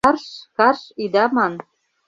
[0.05, 1.53] Карш-карш ида ман